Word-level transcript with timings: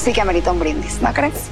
sí 0.00 0.14
que 0.14 0.22
amerita 0.22 0.50
un 0.50 0.58
brindis, 0.58 1.02
¿no 1.02 1.12
crees? 1.12 1.50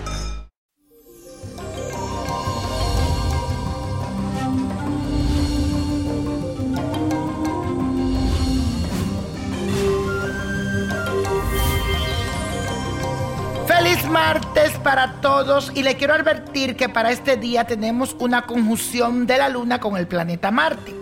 Feliz 13.66 14.04
martes 14.06 14.72
para 14.82 15.20
todos 15.20 15.70
y 15.74 15.82
le 15.82 15.96
quiero 15.96 16.14
advertir 16.14 16.74
que 16.74 16.88
para 16.88 17.10
este 17.10 17.36
día 17.36 17.64
tenemos 17.64 18.16
una 18.18 18.46
conjunción 18.46 19.26
de 19.26 19.36
la 19.36 19.50
luna 19.50 19.78
con 19.78 19.98
el 19.98 20.08
planeta 20.08 20.50
Marte. 20.50 20.94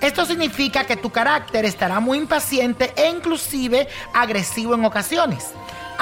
Esto 0.00 0.24
significa 0.24 0.84
que 0.84 0.96
tu 0.96 1.10
carácter 1.10 1.64
estará 1.64 1.98
muy 1.98 2.18
impaciente 2.18 2.92
e 2.96 3.08
inclusive 3.08 3.88
agresivo 4.14 4.74
en 4.74 4.84
ocasiones. 4.84 5.52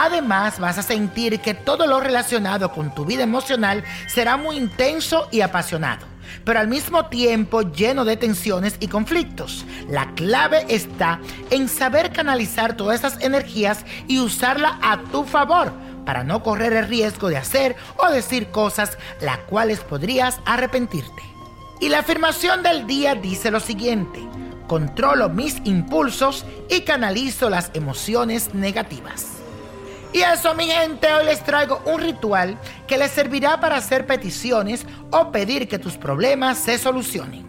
Además 0.03 0.59
vas 0.59 0.79
a 0.79 0.83
sentir 0.83 1.41
que 1.41 1.53
todo 1.53 1.87
lo 1.87 2.01
relacionado 2.01 2.73
con 2.73 2.95
tu 2.95 3.05
vida 3.05 3.23
emocional 3.23 3.85
será 4.09 4.39
muy 4.39 4.57
intenso 4.57 5.29
y 5.31 5.43
apasionado 5.43 6.07
pero 6.45 6.61
al 6.61 6.69
mismo 6.69 7.07
tiempo 7.07 7.63
lleno 7.63 8.05
de 8.05 8.17
tensiones 8.17 8.77
y 8.79 8.87
conflictos. 8.87 9.67
La 9.89 10.15
clave 10.15 10.65
está 10.69 11.21
en 11.51 11.69
saber 11.69 12.13
canalizar 12.13 12.77
todas 12.77 13.01
esas 13.01 13.21
energías 13.21 13.85
y 14.07 14.21
usarla 14.21 14.79
a 14.81 15.03
tu 15.11 15.25
favor 15.25 15.73
para 16.07 16.23
no 16.23 16.45
correr 16.45 16.73
el 16.75 16.87
riesgo 16.87 17.29
de 17.29 17.37
hacer 17.37 17.75
o 17.97 18.09
decir 18.11 18.53
cosas 18.53 18.97
las 19.21 19.39
cuales 19.39 19.81
podrías 19.81 20.39
arrepentirte. 20.47 21.23
Y 21.81 21.89
la 21.89 21.99
afirmación 21.99 22.63
del 22.63 22.87
día 22.87 23.17
dice 23.17 23.51
lo 23.51 23.59
siguiente, 23.59 24.21
controlo 24.69 25.31
mis 25.31 25.61
impulsos 25.65 26.47
y 26.69 26.83
canalizo 26.83 27.51
las 27.51 27.73
emociones 27.75 28.55
negativas. 28.55 29.40
Y 30.13 30.23
eso, 30.23 30.55
mi 30.55 30.67
gente, 30.67 31.13
hoy 31.13 31.25
les 31.25 31.45
traigo 31.45 31.81
un 31.85 32.01
ritual 32.01 32.59
que 32.89 32.99
les 32.99 33.13
servirá 33.13 33.61
para 33.61 33.77
hacer 33.77 34.07
peticiones 34.07 34.85
o 35.11 35.31
pedir 35.31 35.69
que 35.69 35.79
tus 35.79 35.97
problemas 35.97 36.59
se 36.59 36.79
solucionen. 36.79 37.47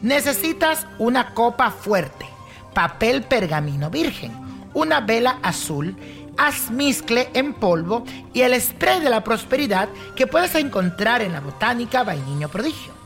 Necesitas 0.00 0.86
una 0.98 1.34
copa 1.34 1.70
fuerte, 1.70 2.26
papel 2.72 3.22
pergamino 3.22 3.90
virgen, 3.90 4.32
una 4.72 5.00
vela 5.00 5.38
azul, 5.42 5.94
azmizcle 6.38 7.28
en 7.34 7.52
polvo 7.52 8.04
y 8.32 8.40
el 8.40 8.58
spray 8.58 9.00
de 9.00 9.10
la 9.10 9.22
prosperidad 9.22 9.88
que 10.16 10.26
puedes 10.26 10.54
encontrar 10.54 11.20
en 11.20 11.32
la 11.32 11.40
botánica 11.40 12.02
Vainiño 12.02 12.48
Prodigio. 12.48 13.01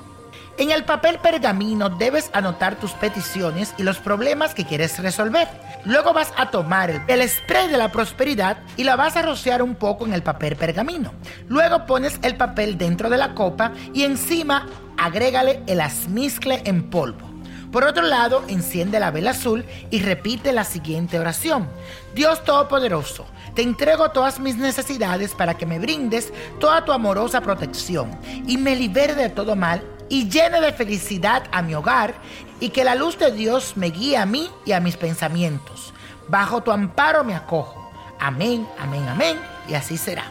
En 0.59 0.71
el 0.71 0.85
papel 0.85 1.19
pergamino 1.19 1.91
debes 1.91 2.31
anotar 2.33 2.77
tus 2.77 2.93
peticiones 2.93 3.75
y 3.77 3.83
los 3.83 3.99
problemas 3.99 4.55
que 4.55 4.65
quieres 4.65 4.99
resolver. 4.99 5.47
Luego 5.85 6.15
vas 6.15 6.33
a 6.35 6.51
tomar 6.51 7.05
el, 7.09 7.29
spray 7.29 7.69
de 7.69 7.77
la 7.77 7.93
prosperidad 7.93 8.57
y 8.79 8.85
la 8.85 8.97
vas 8.97 9.17
a 9.17 9.23
rociar 9.23 9.63
un 9.63 9.75
poco 9.75 10.07
en 10.07 10.15
el 10.15 10.23
papel 10.23 10.57
pergamino. 10.57 11.13
Luego 11.49 11.85
pones 11.85 12.19
el 12.23 12.37
papel 12.37 12.79
dentro 12.79 13.11
de 13.11 13.19
la 13.19 13.35
copa 13.35 13.73
y 13.93 14.05
encima 14.05 14.67
agrégale 14.97 15.63
el 15.67 15.83
azmizcle 15.83 16.63
en 16.65 16.89
polvo. 16.89 17.31
Por 17.71 17.85
otro 17.85 18.05
lado, 18.05 18.43
enciende 18.49 18.99
la 18.99 19.11
vela 19.11 19.33
azul 19.33 19.63
y 19.91 20.01
repite 20.01 20.53
la 20.53 20.65
siguiente 20.65 21.19
oración. 21.19 21.69
Dios 22.15 22.43
Todopoderoso, 22.45 23.27
te 23.55 23.61
entrego 23.61 24.11
todas 24.11 24.41
mis 24.41 24.57
necesidades 24.57 25.35
para 25.35 25.59
que 25.59 25.67
me 25.67 25.79
brindes 25.79 26.33
toda 26.59 26.87
tu 26.87 26.93
amorosa 26.93 27.43
protección 27.43 28.11
y 28.47 28.57
me 28.57 28.75
libere 28.75 29.15
de 29.15 29.29
todo 29.29 29.55
mal 29.55 29.83
y 30.09 30.29
llene 30.29 30.61
de 30.61 30.73
felicidad 30.73 31.45
a 31.53 31.63
mi 31.63 31.75
hogar 31.75 32.15
y 32.61 32.71
que 32.71 32.85
la 32.85 32.95
luz 32.95 33.19
de 33.19 33.33
Dios 33.33 33.77
me 33.77 33.91
guíe 33.91 34.17
a 34.17 34.27
mí 34.27 34.51
y 34.65 34.73
a 34.73 34.81
mis 34.81 34.97
pensamientos. 34.97 35.93
Bajo 36.29 36.63
tu 36.63 36.73
amparo 36.73 37.25
me 37.25 37.35
acojo. 37.35 37.91
Amén, 38.19 38.67
amén, 38.79 39.07
amén 39.09 39.39
y 39.69 39.75
así 39.75 39.97
será. 39.97 40.25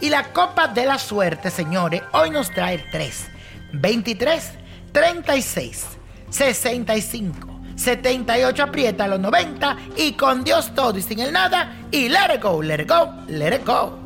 Y 0.00 0.10
la 0.10 0.32
copa 0.32 0.68
de 0.68 0.84
la 0.84 0.98
suerte, 0.98 1.50
señores, 1.50 2.02
hoy 2.12 2.30
nos 2.30 2.50
trae 2.50 2.78
3, 2.90 3.26
23, 3.72 4.50
36, 4.92 5.86
65, 6.30 7.60
78, 7.76 8.62
aprieta 8.62 9.06
los 9.06 9.20
90 9.20 9.76
y 9.96 10.12
con 10.12 10.44
Dios 10.44 10.74
todo 10.74 10.98
y 10.98 11.02
sin 11.02 11.20
el 11.20 11.32
nada 11.32 11.76
y 11.90 12.08
let 12.08 12.34
it 12.34 12.42
go, 12.42 12.62
let 12.62 12.82
it 12.82 12.88
go, 12.88 13.12
let 13.28 13.54
it 13.54 13.66
go. 13.66 14.05